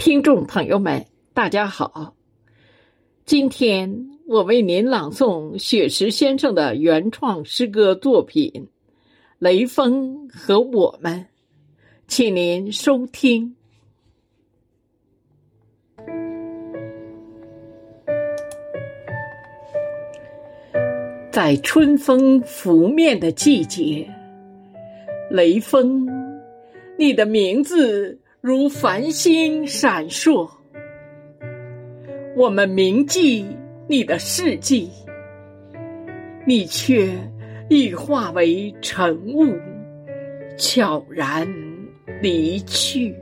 [0.00, 1.04] 听众朋友们，
[1.34, 2.14] 大家好。
[3.26, 8.50] 今天我为您朗诵雪石先生的原创诗歌作品
[9.38, 11.20] 《雷锋和我们》，
[12.08, 13.54] 请您收听。
[21.30, 24.10] 在春风拂面的季节，
[25.30, 26.08] 雷锋，
[26.98, 28.18] 你的名字。
[28.42, 30.50] 如繁星闪烁，
[32.34, 33.44] 我们铭记
[33.86, 34.90] 你的事迹，
[36.46, 37.12] 你却
[37.68, 39.54] 已化为晨雾，
[40.56, 41.46] 悄然
[42.22, 43.14] 离去。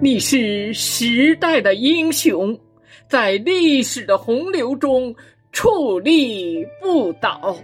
[0.00, 2.58] 你是时代的英雄，
[3.06, 5.14] 在历史的洪流中
[5.52, 7.54] 矗立不倒。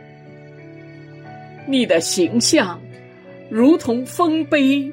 [1.66, 2.78] 你的形象
[3.48, 4.92] 如同丰碑。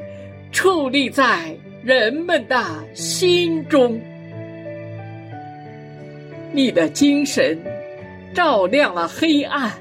[0.51, 3.99] 矗立在人们的心中，
[6.51, 7.57] 你的精神
[8.33, 9.71] 照亮了黑暗，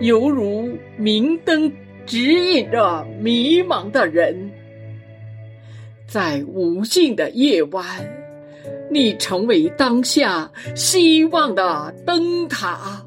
[0.00, 1.70] 犹如明灯
[2.06, 4.50] 指引着迷茫的人。
[6.06, 7.84] 在无尽的夜晚，
[8.90, 13.03] 你成为当下希望的灯塔。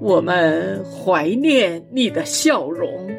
[0.00, 3.10] 我们怀念你的笑容，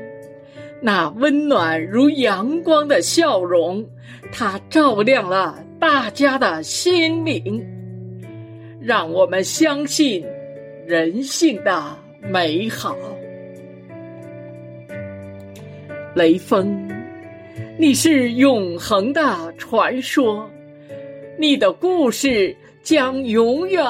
[0.82, 3.86] 那温暖如阳光的笑容，
[4.32, 7.66] 它照亮了大家的心灵，
[8.80, 10.26] 让我们相信
[10.86, 11.84] 人性的
[12.22, 12.96] 美好。
[16.16, 16.90] 雷锋，
[17.78, 20.50] 你是永恒的传说，
[21.38, 23.84] 你的故事将永远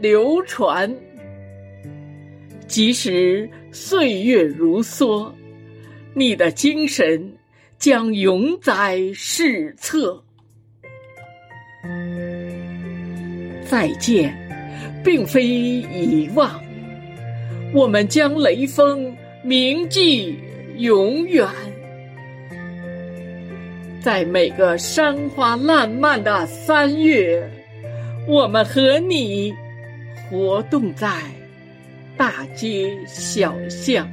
[0.00, 0.90] 流传。
[2.70, 5.28] 即使岁月如梭，
[6.14, 7.32] 你的精神
[7.80, 10.22] 将永载史册。
[13.68, 14.32] 再见，
[15.04, 16.62] 并非遗忘，
[17.74, 20.38] 我们将雷锋铭记
[20.76, 21.44] 永远。
[24.00, 27.50] 在每个山花烂漫的三月，
[28.28, 29.52] 我们和你
[30.30, 31.10] 活动在。
[32.20, 34.06] 大街小巷，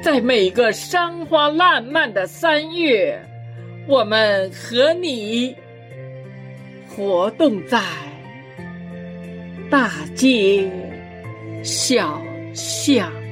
[0.00, 3.20] 在每个山花烂漫的三月，
[3.88, 5.56] 我们和你
[6.88, 7.82] 活动在
[9.68, 10.70] 大街
[11.64, 12.22] 小
[12.54, 13.23] 巷。